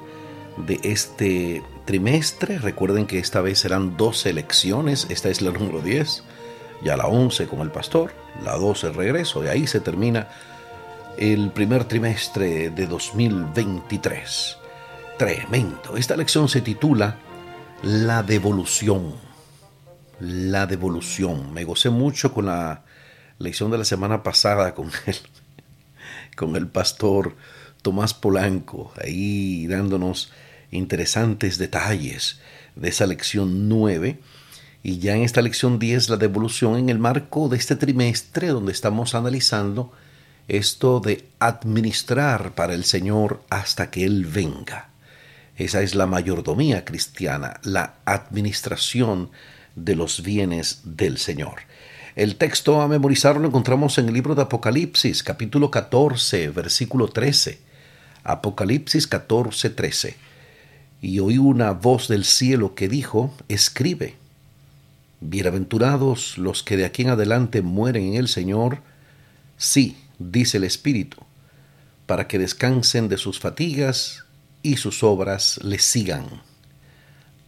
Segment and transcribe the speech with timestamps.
[0.66, 2.58] de este trimestre.
[2.58, 6.24] Recuerden que esta vez serán 12 lecciones, esta es la número 10,
[6.82, 10.26] ya la 11 con el pastor, la 12 el regreso, y ahí se termina
[11.18, 14.56] el primer trimestre de 2023.
[15.18, 15.96] Tremendo.
[15.96, 17.18] Esta lección se titula
[17.82, 19.16] La devolución.
[20.20, 21.52] La devolución.
[21.52, 22.84] Me gocé mucho con la
[23.38, 25.16] lección de la semana pasada con el,
[26.36, 27.34] con el pastor
[27.82, 30.32] Tomás Polanco, ahí dándonos
[30.70, 32.40] interesantes detalles
[32.76, 34.20] de esa lección 9
[34.84, 38.70] y ya en esta lección 10 la devolución en el marco de este trimestre donde
[38.70, 39.92] estamos analizando
[40.48, 44.88] esto de administrar para el Señor hasta que Él venga.
[45.56, 49.30] Esa es la mayordomía cristiana, la administración
[49.76, 51.60] de los bienes del Señor.
[52.16, 57.60] El texto a memorizar lo encontramos en el libro de Apocalipsis, capítulo 14, versículo 13.
[58.24, 60.28] Apocalipsis 14, 13
[61.00, 64.16] y oí una voz del cielo que dijo, escribe,
[65.20, 68.78] Bienaventurados los que de aquí en adelante mueren en el Señor,
[69.56, 71.18] sí, dice el Espíritu,
[72.06, 74.24] para que descansen de sus fatigas
[74.62, 76.42] y sus obras les sigan.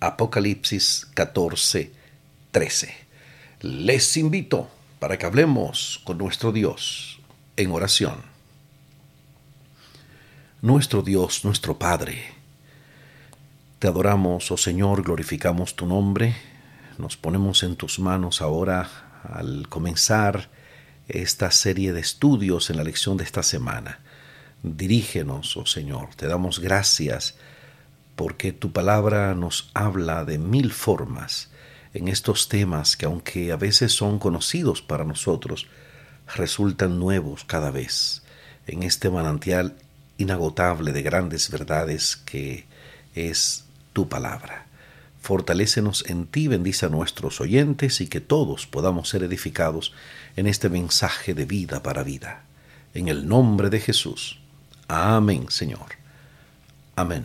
[0.01, 1.93] Apocalipsis 14,
[2.53, 2.95] 13.
[3.61, 7.21] Les invito para que hablemos con nuestro Dios
[7.57, 8.23] en oración.
[10.63, 12.23] Nuestro Dios, nuestro Padre,
[13.79, 16.37] te adoramos, oh Señor, glorificamos tu nombre.
[16.99, 18.91] Nos ponemos en tus manos ahora
[19.25, 20.51] al comenzar
[21.11, 24.01] esta serie de estudios en la lección de esta semana.
[24.63, 27.37] Dirígenos, oh Señor, te damos gracias
[28.17, 31.51] porque tu palabra nos habla de mil formas
[31.95, 35.67] en estos temas que aunque a veces son conocidos para nosotros,
[36.37, 38.23] resultan nuevos cada vez
[38.67, 39.77] en este manantial
[40.19, 42.67] inagotable de grandes verdades que
[43.15, 44.70] es tu palabra.
[45.21, 49.93] Fortalécenos en ti, bendice a nuestros oyentes y que todos podamos ser edificados
[50.35, 52.45] en este mensaje de vida para vida.
[52.95, 54.41] En el nombre de Jesús.
[54.89, 55.87] Amén, Señor.
[56.97, 57.25] Amén.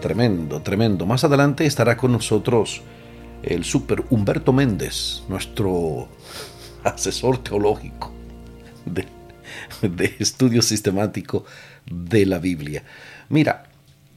[0.00, 1.06] Tremendo, tremendo.
[1.06, 2.82] Más adelante estará con nosotros
[3.42, 6.08] el super Humberto Méndez, nuestro
[6.84, 8.12] asesor teológico
[10.18, 11.44] estudio sistemático
[11.86, 12.84] de la Biblia.
[13.28, 13.64] Mira,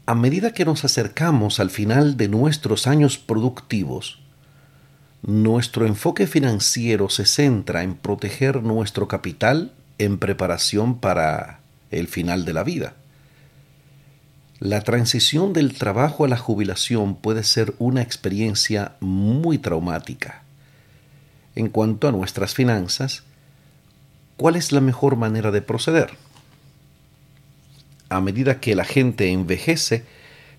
[0.06, 4.20] a medida que nos acercamos al final de nuestros años productivos,
[5.22, 12.54] nuestro enfoque financiero se centra en proteger nuestro capital en preparación para el final de
[12.54, 12.96] la vida.
[14.60, 20.44] La transición del trabajo a la jubilación puede ser una experiencia muy traumática.
[21.56, 23.24] En cuanto a nuestras finanzas,
[24.38, 26.12] ¿Cuál es la mejor manera de proceder?
[28.10, 30.06] A medida que la gente envejece,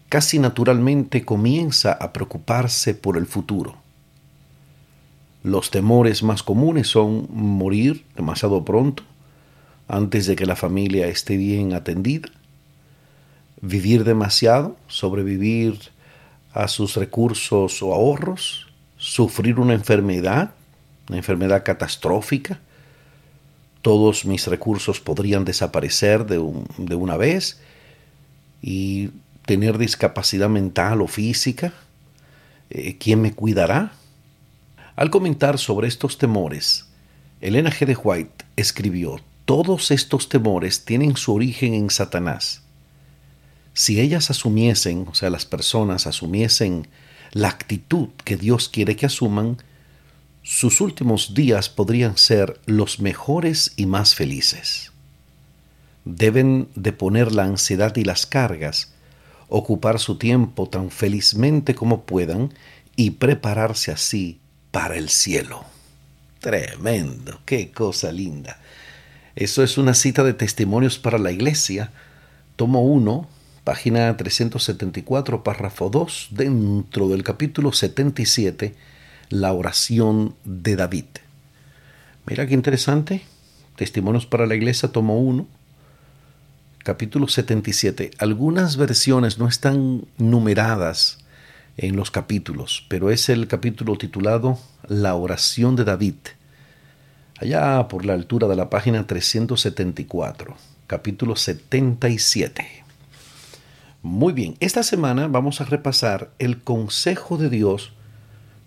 [0.08, 3.76] casi naturalmente comienza a preocuparse por el futuro.
[5.42, 9.02] Los temores más comunes son morir demasiado pronto,
[9.88, 12.28] antes de que la familia esté bien atendida,
[13.60, 15.78] vivir demasiado, sobrevivir
[16.52, 20.52] a sus recursos o ahorros, sufrir una enfermedad,
[21.08, 22.60] una enfermedad catastrófica,
[23.84, 27.60] todos mis recursos podrían desaparecer de, una vez
[28.62, 29.10] y
[29.44, 31.74] tener discapacidad mental o física.
[32.70, 33.92] Eh, ¿Quién me cuidará?
[34.96, 36.86] Al comentar sobre estos temores,
[37.42, 37.84] Elena G.
[37.84, 42.62] de White escribió, todos estos temores tienen su origen en Satanás.
[43.74, 46.88] Si ellas asumiesen, o sea, las personas asumiesen
[47.32, 49.58] la actitud que Dios quiere que asuman,
[50.44, 54.92] sus últimos días podrían ser los mejores y más felices.
[56.04, 58.92] Deben de poner la ansiedad y las cargas,
[59.48, 62.52] ocupar su tiempo tan felizmente como puedan
[62.94, 64.38] y prepararse así
[64.70, 65.64] para el cielo.
[66.40, 68.60] Tremendo, qué cosa linda.
[69.36, 71.90] Eso es una cita de testimonios para la iglesia,
[72.56, 73.26] tomo 1,
[73.64, 78.74] página 374, párrafo 2, dentro del capítulo 77,
[79.28, 81.06] la oración de David.
[82.26, 83.22] Mira qué interesante.
[83.76, 85.46] Testimonios para la iglesia, tomo 1,
[86.84, 88.12] capítulo 77.
[88.18, 91.18] Algunas versiones no están numeradas
[91.76, 96.14] en los capítulos, pero es el capítulo titulado La oración de David,
[97.40, 100.54] allá por la altura de la página 374,
[100.86, 102.84] capítulo 77.
[104.02, 107.93] Muy bien, esta semana vamos a repasar el consejo de Dios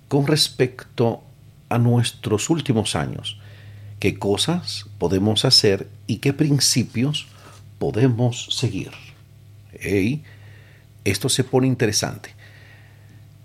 [0.07, 1.23] con respecto
[1.69, 3.39] a nuestros últimos años.
[3.99, 7.27] ¿Qué cosas podemos hacer y qué principios
[7.79, 8.91] podemos seguir?
[11.03, 12.33] esto se pone interesante.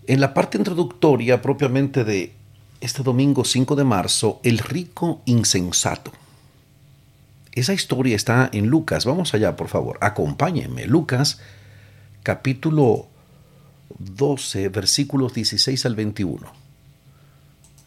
[0.07, 2.33] En la parte introductoria propiamente de
[2.81, 6.11] este domingo 5 de marzo, el rico insensato.
[7.53, 9.05] Esa historia está en Lucas.
[9.05, 9.99] Vamos allá, por favor.
[10.01, 10.87] Acompáñenme.
[10.87, 11.39] Lucas
[12.23, 13.09] capítulo
[13.99, 16.53] 12, versículos 16 al 21.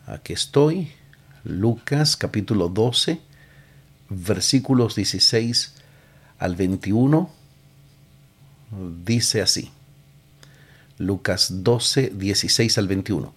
[0.07, 0.91] Aquí estoy,
[1.43, 3.19] Lucas capítulo 12,
[4.09, 5.73] versículos 16
[6.39, 7.29] al 21.
[9.03, 9.71] Dice así.
[10.97, 13.33] Lucas 12, 16 al 21.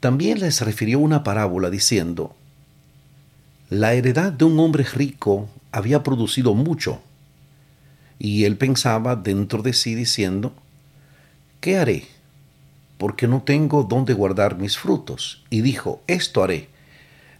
[0.00, 2.34] También les refirió una parábola diciendo,
[3.68, 7.00] La heredad de un hombre rico había producido mucho
[8.18, 10.54] y él pensaba dentro de sí diciendo,
[11.60, 12.06] ¿qué haré?
[12.98, 15.44] Porque no tengo dónde guardar mis frutos.
[15.50, 16.68] Y dijo, esto haré.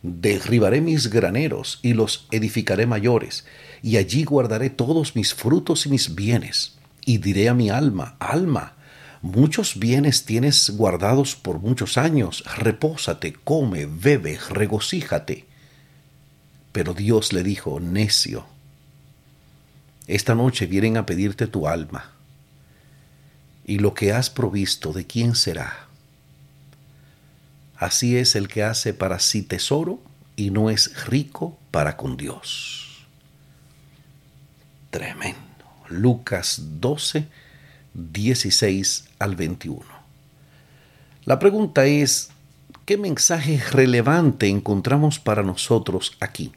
[0.02, 3.44] Derribaré mis graneros y los edificaré mayores,
[3.82, 6.76] y allí guardaré todos mis frutos y mis bienes.
[7.04, 8.74] Y diré a mi alma, alma,
[9.22, 15.44] muchos bienes tienes guardados por muchos años, repósate, come, bebe, regocíjate.
[16.72, 18.46] Pero Dios le dijo, necio,
[20.06, 22.15] esta noche vienen a pedirte tu alma.
[23.66, 25.88] Y lo que has provisto, ¿de quién será?
[27.76, 30.00] Así es el que hace para sí tesoro
[30.36, 33.04] y no es rico para con Dios.
[34.90, 35.42] Tremendo.
[35.88, 37.26] Lucas 12,
[37.92, 39.84] 16 al 21.
[41.24, 42.30] La pregunta es,
[42.84, 46.52] ¿qué mensaje relevante encontramos para nosotros aquí?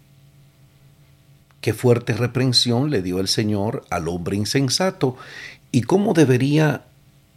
[1.61, 5.17] qué fuerte reprensión le dio el Señor al hombre insensato
[5.71, 6.85] y cómo debería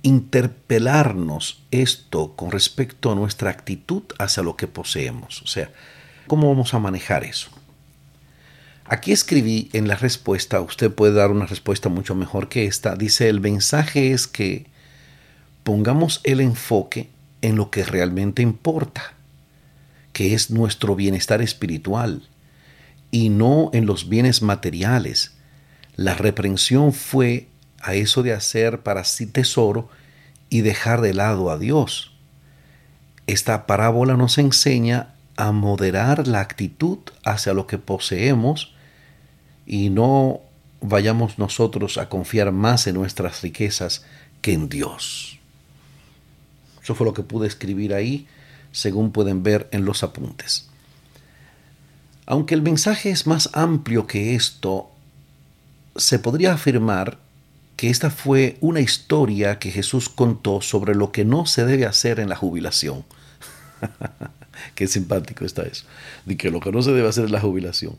[0.02, 5.42] interpelarnos esto con respecto a nuestra actitud hacia lo que poseemos.
[5.42, 5.70] O sea,
[6.26, 7.50] ¿cómo vamos a manejar eso?
[8.84, 12.96] Aquí escribí en la respuesta, usted puede dar una respuesta mucho mejor que esta.
[12.96, 14.66] Dice, el mensaje es que
[15.62, 17.08] pongamos el enfoque
[17.40, 19.14] en lo que realmente importa,
[20.12, 22.28] que es nuestro bienestar espiritual,
[23.10, 25.36] y no en los bienes materiales.
[25.96, 27.48] La reprensión fue
[27.82, 29.88] a eso de hacer para sí tesoro
[30.48, 32.12] y dejar de lado a Dios.
[33.26, 38.74] Esta parábola nos enseña a moderar la actitud hacia lo que poseemos
[39.66, 40.40] y no
[40.80, 44.04] vayamos nosotros a confiar más en nuestras riquezas
[44.40, 45.38] que en Dios.
[46.82, 48.26] Eso fue lo que pude escribir ahí,
[48.72, 50.68] según pueden ver en los apuntes.
[52.26, 54.90] Aunque el mensaje es más amplio que esto,
[55.96, 57.18] se podría afirmar
[57.82, 62.20] que esta fue una historia que Jesús contó sobre lo que no se debe hacer
[62.20, 63.04] en la jubilación.
[64.76, 65.84] Qué simpático está eso.
[66.24, 67.96] De que lo que no se debe hacer en la jubilación.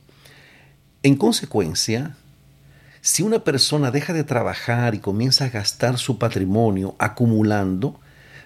[1.02, 2.16] En consecuencia,
[3.02, 8.00] si una persona deja de trabajar y comienza a gastar su patrimonio acumulando,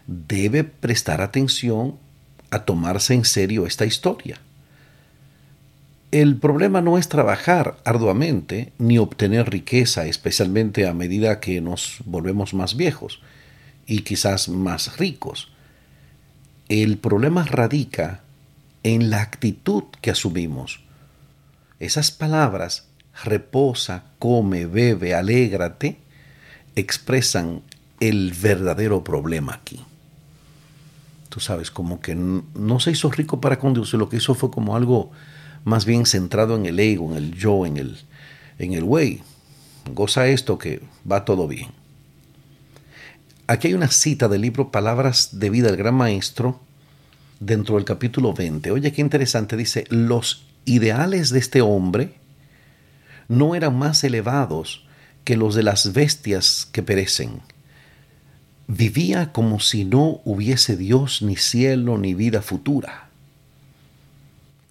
[0.07, 1.99] debe prestar atención
[2.49, 4.39] a tomarse en serio esta historia.
[6.11, 12.53] El problema no es trabajar arduamente ni obtener riqueza, especialmente a medida que nos volvemos
[12.53, 13.21] más viejos
[13.85, 15.51] y quizás más ricos.
[16.69, 18.21] El problema radica
[18.83, 20.79] en la actitud que asumimos.
[21.79, 22.87] Esas palabras,
[23.25, 25.97] reposa, come, bebe, alégrate,
[26.77, 27.63] expresan
[27.99, 29.83] el verdadero problema aquí.
[31.27, 34.75] Tú sabes, como que no se hizo rico para conducir, lo que hizo fue como
[34.77, 35.11] algo
[35.67, 37.97] más bien centrado en el ego, en el yo, en el,
[38.57, 39.21] en el güey.
[39.93, 41.71] Goza esto que va todo bien.
[43.47, 46.61] Aquí hay una cita del libro Palabras de vida del Gran Maestro
[47.41, 48.71] dentro del capítulo 20.
[48.71, 49.57] Oye, qué interesante.
[49.57, 52.13] Dice, los ideales de este hombre
[53.27, 54.85] no eran más elevados
[55.25, 57.41] que los de las bestias que perecen.
[58.67, 63.09] Vivía como si no hubiese Dios, ni cielo, ni vida futura.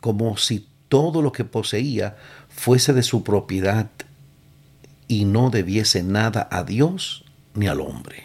[0.01, 2.17] Como si todo lo que poseía
[2.49, 3.91] fuese de su propiedad
[5.09, 7.25] y no debiese nada a Dios
[7.55, 8.25] ni al hombre.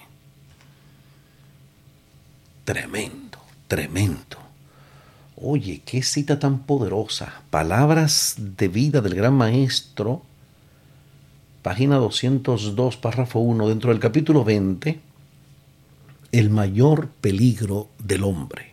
[2.66, 4.38] Tremendo, tremendo.
[5.36, 7.42] Oye, qué cita tan poderosa.
[7.50, 10.22] Palabras de vida del gran maestro.
[11.64, 15.00] Página 202, párrafo 1, dentro del capítulo 20.
[16.32, 18.71] El mayor peligro del hombre.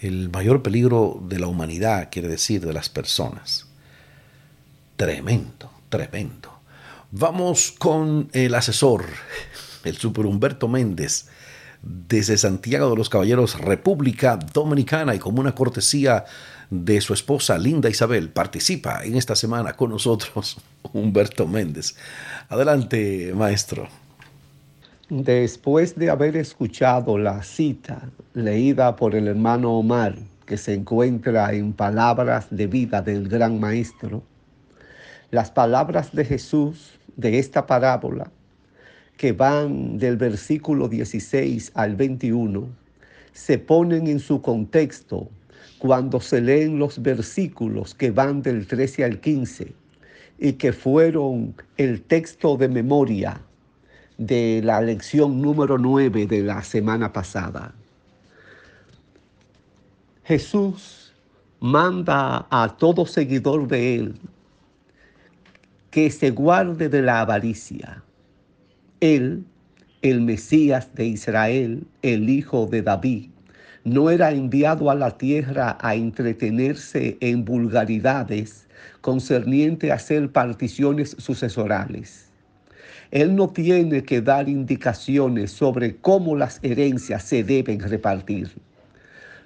[0.00, 3.66] El mayor peligro de la humanidad, quiere decir, de las personas.
[4.96, 6.52] Tremendo, tremendo.
[7.10, 9.06] Vamos con el asesor,
[9.84, 11.26] el super Humberto Méndez
[11.82, 16.24] desde Santiago de los Caballeros, República Dominicana, y como una cortesía
[16.68, 20.56] de su esposa Linda Isabel, participa en esta semana con nosotros
[20.92, 21.94] Humberto Méndez.
[22.48, 23.88] Adelante, maestro.
[25.08, 31.74] Después de haber escuchado la cita leída por el hermano Omar, que se encuentra en
[31.74, 34.24] Palabras de Vida del Gran Maestro,
[35.30, 38.32] las palabras de Jesús de esta parábola
[39.16, 42.66] que van del versículo 16 al 21
[43.32, 45.28] se ponen en su contexto
[45.78, 49.72] cuando se leen los versículos que van del 13 al 15
[50.40, 53.40] y que fueron el texto de memoria
[54.18, 57.72] de la lección número 9 de la semana pasada.
[60.24, 61.12] Jesús
[61.60, 64.14] manda a todo seguidor de él
[65.90, 68.02] que se guarde de la avaricia
[69.00, 69.44] él,
[70.02, 73.30] el Mesías de Israel, el Hijo de David,
[73.84, 78.66] no era enviado a la tierra a entretenerse en vulgaridades
[79.00, 82.25] concerniente a hacer particiones sucesorales.
[83.10, 88.50] Él no tiene que dar indicaciones sobre cómo las herencias se deben repartir.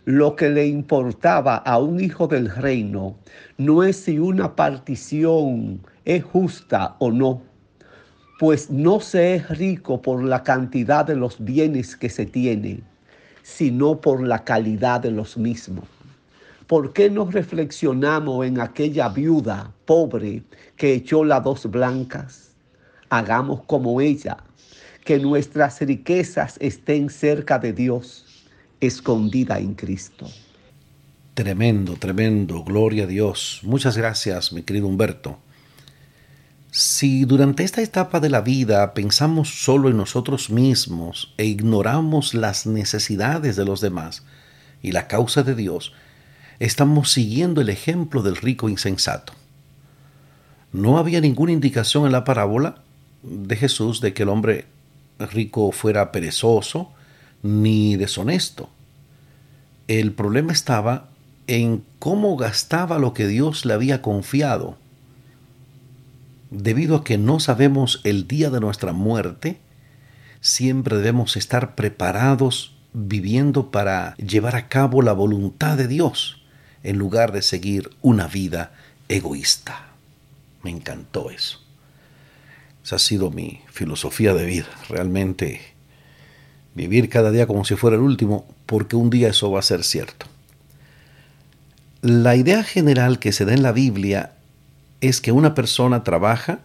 [0.05, 3.17] Lo que le importaba a un hijo del reino
[3.59, 7.43] no es si una partición es justa o no,
[8.39, 12.83] pues no se es rico por la cantidad de los bienes que se tienen,
[13.43, 15.85] sino por la calidad de los mismos.
[16.67, 20.43] ¿Por qué no reflexionamos en aquella viuda pobre
[20.77, 22.50] que echó las dos blancas?
[23.11, 24.39] Hagamos como ella,
[25.05, 28.25] que nuestras riquezas estén cerca de Dios,
[28.81, 30.27] escondida en Cristo.
[31.35, 33.61] Tremendo, tremendo, gloria a Dios.
[33.63, 35.39] Muchas gracias, mi querido Humberto.
[36.71, 42.65] Si durante esta etapa de la vida pensamos solo en nosotros mismos e ignoramos las
[42.65, 44.23] necesidades de los demás
[44.83, 45.93] y la causa de Dios,
[46.61, 49.33] estamos siguiendo el ejemplo del rico insensato.
[50.73, 52.83] No había ninguna indicación en la parábola
[53.23, 54.67] de Jesús de que el hombre
[55.19, 56.93] rico fuera perezoso
[57.43, 58.69] ni deshonesto.
[59.89, 61.09] El problema estaba
[61.47, 64.77] en cómo gastaba lo que Dios le había confiado
[66.51, 69.59] debido a que no sabemos el día de nuestra muerte,
[70.41, 76.43] siempre debemos estar preparados viviendo para llevar a cabo la voluntad de Dios
[76.83, 78.73] en lugar de seguir una vida
[79.09, 79.91] egoísta.
[80.63, 81.60] Me encantó eso.
[82.91, 84.67] Esa ha sido mi filosofía de vida.
[84.89, 85.61] Realmente
[86.75, 89.85] vivir cada día como si fuera el último, porque un día eso va a ser
[89.85, 90.27] cierto.
[92.03, 94.33] La idea general que se da en la Biblia
[95.01, 96.63] es que una persona trabaja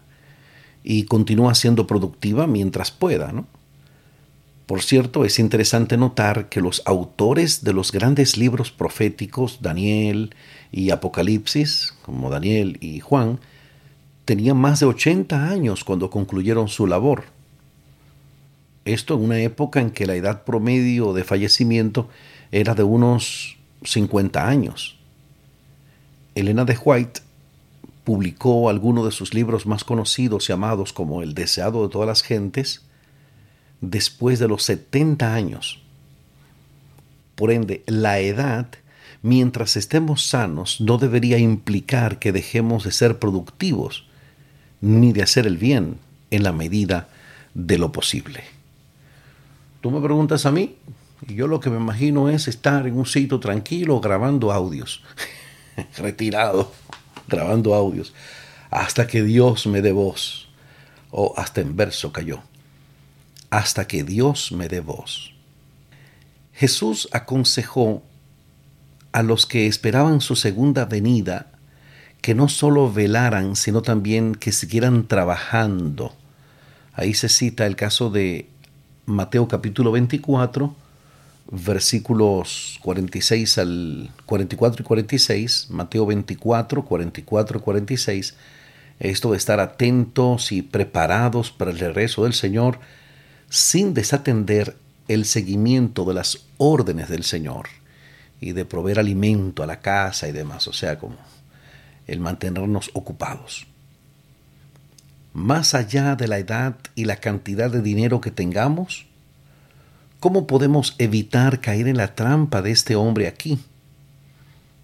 [0.84, 3.46] y continúa siendo productiva mientras pueda, ¿no?
[4.66, 10.34] Por cierto, es interesante notar que los autores de los grandes libros proféticos, Daniel
[10.72, 13.40] y Apocalipsis, como Daniel y Juan,
[14.26, 17.26] tenían más de 80 años cuando concluyeron su labor.
[18.84, 22.10] Esto en una época en que la edad promedio de fallecimiento
[22.52, 24.98] era de unos 50 años.
[26.34, 27.22] Elena de White
[28.04, 32.22] publicó algunos de sus libros más conocidos y amados como El deseado de todas las
[32.22, 32.82] gentes
[33.82, 35.82] después de los 70 años.
[37.36, 38.68] Por ende, la edad,
[39.22, 44.06] mientras estemos sanos, no debería implicar que dejemos de ser productivos
[44.82, 45.98] ni de hacer el bien
[46.32, 47.08] en la medida
[47.54, 48.44] de lo posible.
[49.82, 50.76] Tú me preguntas a mí,
[51.28, 55.02] y yo lo que me imagino es estar en un sitio tranquilo grabando audios,
[55.98, 56.72] retirado
[57.28, 58.14] grabando audios,
[58.70, 60.50] hasta que Dios me dé voz,
[61.12, 62.42] o hasta en verso cayó,
[63.50, 65.34] hasta que Dios me dé voz.
[66.54, 68.04] Jesús aconsejó
[69.12, 71.52] a los que esperaban su segunda venida
[72.26, 76.12] que no solo velaran, sino también que siguieran trabajando.
[76.94, 78.50] Ahí se cita el caso de
[79.06, 80.76] Mateo capítulo 24,
[81.52, 88.36] versículos 46 al 44 y 46, Mateo 24, 44 y 46,
[89.02, 92.80] esto de estar atentos y preparados para el regreso del Señor
[93.50, 94.76] sin desatender
[95.08, 97.68] el seguimiento de las órdenes del Señor
[98.42, 101.35] y de proveer alimento a la casa y demás, o sea, como
[102.08, 103.68] el mantenernos ocupados.
[105.34, 109.06] Más allá de la edad y la cantidad de dinero que tengamos,
[110.20, 113.60] ¿cómo podemos evitar caer en la trampa de este hombre aquí?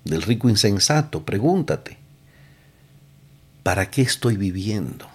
[0.03, 1.97] Del rico insensato, pregúntate,
[3.63, 5.07] ¿para qué estoy viviendo?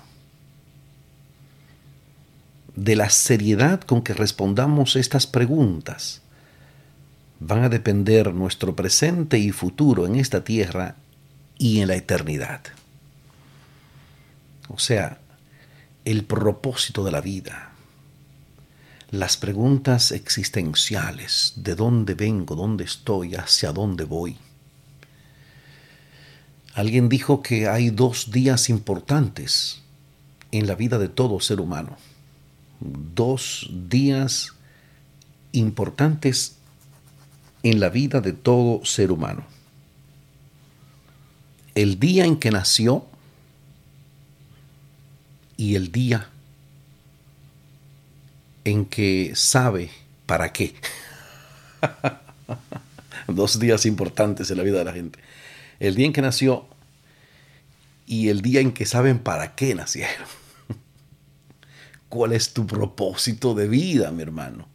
[2.75, 6.23] De la seriedad con que respondamos estas preguntas,
[7.41, 10.97] van a depender nuestro presente y futuro en esta tierra
[11.59, 12.61] y en la eternidad.
[14.69, 15.19] O sea,
[16.05, 17.73] el propósito de la vida,
[19.11, 24.37] las preguntas existenciales, de dónde vengo, dónde estoy, hacia dónde voy.
[26.75, 29.81] Alguien dijo que hay dos días importantes
[30.53, 31.97] en la vida de todo ser humano.
[32.81, 34.53] Dos días
[35.53, 36.57] importantes
[37.63, 39.56] en la vida de todo ser humano.
[41.77, 43.05] El día en que nació
[45.59, 46.31] y el día
[48.65, 49.91] en que sabe
[50.25, 50.75] para qué.
[53.29, 55.19] Dos días importantes en la vida de la gente.
[55.79, 56.67] El día en que nació
[58.07, 60.27] y el día en que saben para qué nacieron.
[62.09, 64.67] ¿Cuál es tu propósito de vida, mi hermano?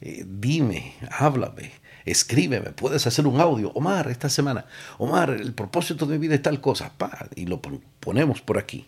[0.00, 1.72] Eh, dime, háblame
[2.10, 4.66] escríbeme, puedes hacer un audio, Omar, esta semana,
[4.98, 6.92] Omar, el propósito de mi vida es tal cosa,
[7.34, 8.86] y lo ponemos por aquí.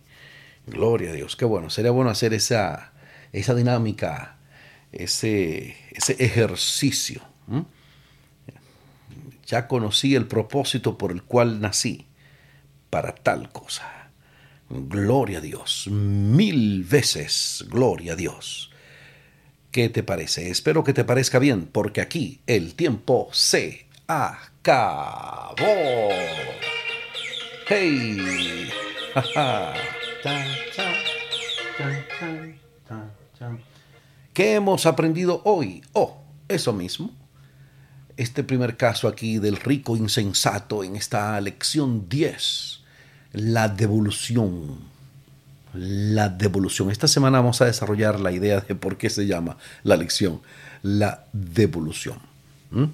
[0.66, 2.92] Gloria a Dios, qué bueno, sería bueno hacer esa,
[3.32, 4.36] esa dinámica,
[4.92, 7.22] ese, ese ejercicio.
[9.46, 12.06] Ya conocí el propósito por el cual nací,
[12.88, 14.10] para tal cosa.
[14.68, 18.69] Gloria a Dios, mil veces, gloria a Dios.
[19.70, 20.50] ¿Qué te parece?
[20.50, 25.54] Espero que te parezca bien, porque aquí el tiempo se acabó.
[27.68, 28.68] ¡Hey!
[34.34, 35.82] ¿Qué hemos aprendido hoy?
[35.92, 37.12] Oh, eso mismo.
[38.16, 42.80] Este primer caso aquí del rico insensato en esta lección 10,
[43.32, 44.89] la devolución
[45.74, 46.90] la devolución.
[46.90, 50.40] Esta semana vamos a desarrollar la idea de por qué se llama la lección,
[50.82, 52.18] la devolución.
[52.70, 52.84] ¿Mm?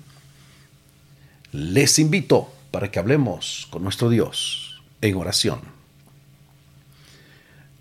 [1.52, 5.60] Les invito para que hablemos con nuestro Dios en oración.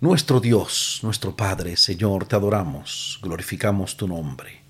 [0.00, 4.60] Nuestro Dios, nuestro Padre, Señor, te adoramos, glorificamos tu nombre.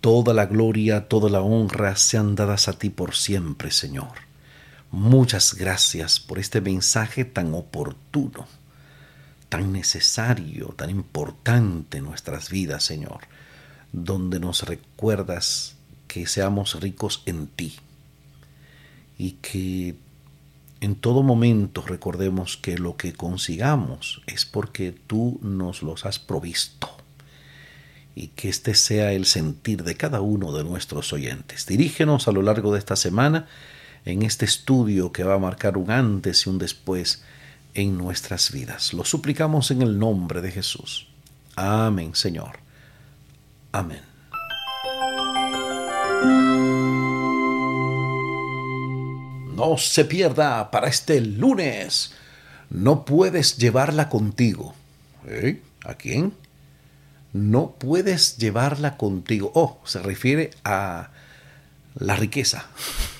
[0.00, 4.28] Toda la gloria, toda la honra sean dadas a ti por siempre, Señor.
[4.90, 8.46] Muchas gracias por este mensaje tan oportuno
[9.48, 13.20] tan necesario, tan importante en nuestras vidas, Señor,
[13.92, 17.76] donde nos recuerdas que seamos ricos en ti
[19.18, 19.94] y que
[20.80, 26.88] en todo momento recordemos que lo que consigamos es porque tú nos los has provisto
[28.14, 31.66] y que este sea el sentir de cada uno de nuestros oyentes.
[31.66, 33.46] Dirígenos a lo largo de esta semana
[34.04, 37.22] en este estudio que va a marcar un antes y un después
[37.74, 38.92] en nuestras vidas.
[38.92, 41.08] Lo suplicamos en el nombre de Jesús.
[41.56, 42.58] Amén, Señor.
[43.72, 44.02] Amén.
[49.54, 52.12] No se pierda para este lunes.
[52.70, 54.74] No puedes llevarla contigo.
[55.26, 55.60] ¿Eh?
[55.84, 56.32] ¿A quién?
[57.32, 59.50] No puedes llevarla contigo.
[59.54, 61.10] Oh, se refiere a
[61.96, 62.66] la riqueza.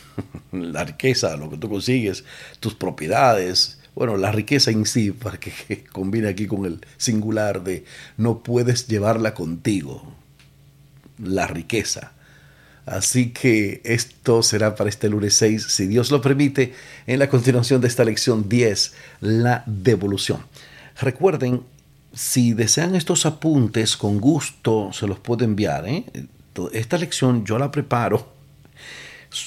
[0.52, 2.24] la riqueza, lo que tú consigues,
[2.61, 7.84] tus propiedades, bueno, la riqueza en sí, para que combine aquí con el singular de
[8.16, 10.14] no puedes llevarla contigo,
[11.20, 12.12] la riqueza.
[12.87, 16.74] Así que esto será para este lunes 6, si Dios lo permite,
[17.08, 20.46] en la continuación de esta lección 10, la devolución.
[21.00, 21.62] Recuerden,
[22.12, 25.88] si desean estos apuntes, con gusto se los puedo enviar.
[25.88, 26.04] ¿eh?
[26.72, 28.28] Esta lección yo la preparo,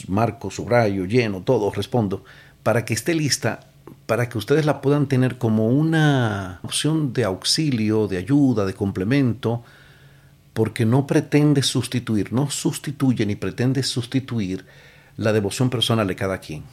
[0.10, 2.26] marco, subrayo, lleno, todo, respondo,
[2.64, 3.71] para que esté lista
[4.06, 9.64] para que ustedes la puedan tener como una opción de auxilio, de ayuda, de complemento,
[10.54, 14.66] porque no pretende sustituir, no sustituye ni pretende sustituir
[15.18, 16.64] la devoción personal de cada quien.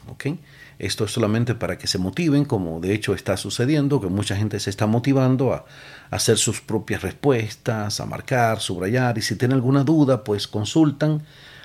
[0.79, 4.61] Esto es solamente para que se motiven, como de hecho está sucediendo, que mucha gente
[4.61, 5.65] se está motivando a,
[6.11, 11.23] hacer sus propias respuestas, a marcar, subrayar, y si tienen alguna duda, pues consultan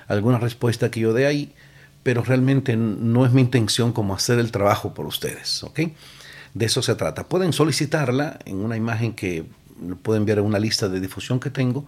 [0.07, 1.53] alguna respuesta que yo dé ahí,
[2.03, 5.79] pero realmente no es mi intención como hacer el trabajo por ustedes, ¿ok?
[6.53, 7.27] De eso se trata.
[7.27, 9.45] Pueden solicitarla en una imagen que
[10.03, 11.85] pueden ver en una lista de difusión que tengo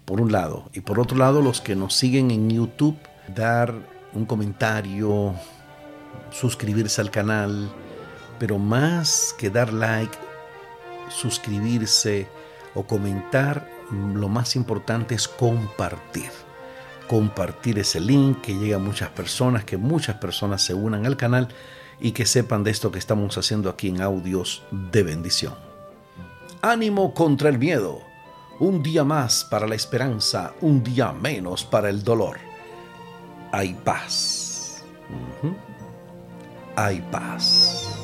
[0.06, 0.70] por un lado.
[0.74, 2.98] Y por otro lado, los que nos siguen en YouTube,
[3.36, 3.74] dar
[4.14, 5.34] un comentario,
[6.32, 7.72] suscribirse al canal,
[8.40, 10.18] pero más que dar like,
[11.10, 12.28] suscribirse
[12.76, 16.32] o comentar, lo más importante es compartir.
[17.08, 21.50] Compartir ese link, que llegue a muchas personas, que muchas personas se unan al canal
[22.00, 25.54] y que sepan de esto que estamos haciendo aquí en audios de bendición.
[26.62, 28.13] Ánimo contra el miedo.
[28.60, 32.38] Un día más para la esperanza, un día menos para el dolor.
[33.52, 34.84] Hay paz.
[36.76, 38.03] Hay paz.